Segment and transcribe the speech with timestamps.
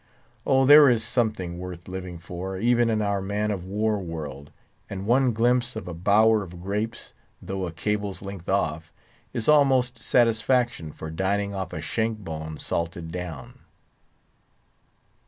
[0.47, 0.65] Oh!
[0.65, 4.49] there is something worth living for, even in our man of war world;
[4.89, 8.91] and one glimpse of a bower of grapes, though a cable's length off,
[9.31, 13.59] is almost satisfaction for dining off a shank bone salted down.